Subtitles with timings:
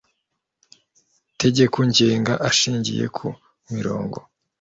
[1.41, 3.27] tegeko ngenga ashingiye ku
[3.73, 4.17] mirongo